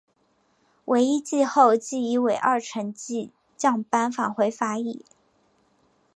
[0.85, 5.05] 惟一季后即以尾二成绩降班返回法乙。